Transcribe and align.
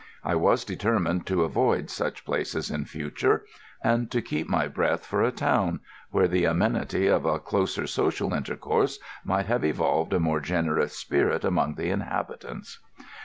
I 0.23 0.33
was 0.33 0.65
determined 0.65 1.27
to 1.27 1.43
avoid 1.43 1.91
such 1.91 2.25
places 2.25 2.71
in 2.71 2.85
future, 2.85 3.45
and 3.83 4.09
to 4.09 4.19
keep 4.19 4.49
my 4.49 4.67
breath 4.67 5.05
for 5.05 5.21
a 5.21 5.31
town, 5.31 5.79
where 6.09 6.27
the 6.27 6.45
amenity 6.45 7.05
of 7.05 7.23
a 7.23 7.37
closer 7.37 7.85
social 7.85 8.33
intercourse 8.33 8.97
might 9.23 9.45
have 9.45 9.63
evolved 9.63 10.13
a 10.13 10.19
more 10.19 10.39
generous 10.39 10.97
spirit 10.97 11.43
among 11.45 11.75
the 11.75 11.91
inhabitants. 11.91 12.79